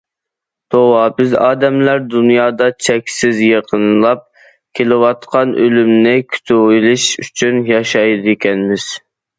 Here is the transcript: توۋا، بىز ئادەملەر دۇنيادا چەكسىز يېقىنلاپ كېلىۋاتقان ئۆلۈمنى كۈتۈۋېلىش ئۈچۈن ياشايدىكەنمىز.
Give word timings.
توۋا، 0.75 1.01
بىز 1.17 1.35
ئادەملەر 1.47 2.01
دۇنيادا 2.13 2.71
چەكسىز 2.87 3.43
يېقىنلاپ 3.49 4.25
كېلىۋاتقان 4.81 5.55
ئۆلۈمنى 5.67 6.19
كۈتۈۋېلىش 6.35 7.09
ئۈچۈن 7.27 7.65
ياشايدىكەنمىز. 7.77 8.95